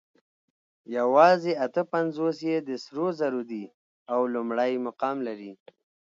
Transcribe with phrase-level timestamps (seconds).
[0.97, 3.63] یواځې اته پنځوس یې د سرو زرو دي
[4.13, 5.51] او لومړی مقام لري